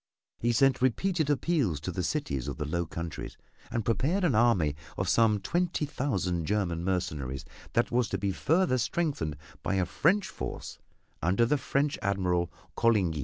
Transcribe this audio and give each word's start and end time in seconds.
He 0.39 0.51
sent 0.51 0.81
repeated 0.81 1.29
appeals 1.29 1.79
to 1.81 1.91
the 1.91 2.01
cities 2.01 2.47
of 2.47 2.57
the 2.57 2.65
Low 2.67 2.87
Countries, 2.87 3.37
and 3.69 3.85
prepared 3.85 4.23
an 4.23 4.33
army 4.33 4.75
of 4.97 5.07
some 5.07 5.39
twenty 5.39 5.85
thousand 5.85 6.45
German 6.47 6.83
mercenaries 6.83 7.45
that 7.73 7.91
was 7.91 8.09
to 8.09 8.17
be 8.17 8.31
further 8.31 8.79
strengthened 8.79 9.37
by 9.61 9.75
a 9.75 9.85
French 9.85 10.27
force 10.27 10.79
under 11.21 11.45
the 11.45 11.59
French 11.59 11.99
Admiral 12.01 12.51
Coligny. 12.75 13.19